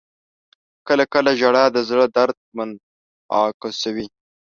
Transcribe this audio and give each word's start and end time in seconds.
•کله 0.87 1.03
کله 1.13 1.31
ژړا 1.39 1.65
د 1.71 1.77
زړه 1.89 2.05
درد 2.17 2.37
منعکسوي. 2.55 4.07